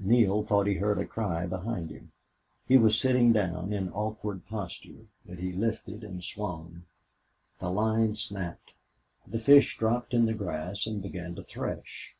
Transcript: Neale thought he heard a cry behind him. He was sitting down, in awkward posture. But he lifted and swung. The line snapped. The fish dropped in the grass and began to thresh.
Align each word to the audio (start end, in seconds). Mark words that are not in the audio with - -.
Neale 0.00 0.40
thought 0.40 0.66
he 0.66 0.76
heard 0.76 0.98
a 0.98 1.04
cry 1.04 1.44
behind 1.46 1.90
him. 1.90 2.12
He 2.66 2.78
was 2.78 2.98
sitting 2.98 3.30
down, 3.30 3.74
in 3.74 3.92
awkward 3.92 4.46
posture. 4.46 5.08
But 5.26 5.38
he 5.38 5.52
lifted 5.52 6.02
and 6.02 6.24
swung. 6.24 6.84
The 7.58 7.70
line 7.70 8.16
snapped. 8.16 8.72
The 9.26 9.38
fish 9.38 9.76
dropped 9.76 10.14
in 10.14 10.24
the 10.24 10.32
grass 10.32 10.86
and 10.86 11.02
began 11.02 11.34
to 11.34 11.42
thresh. 11.44 12.16